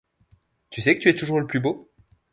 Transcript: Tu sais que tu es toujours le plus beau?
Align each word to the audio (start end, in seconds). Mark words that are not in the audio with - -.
Tu 0.71 0.81
sais 0.81 0.95
que 0.97 0.99
tu 0.99 1.09
es 1.09 1.15
toujours 1.15 1.39
le 1.39 1.45
plus 1.45 1.59
beau? 1.59 1.91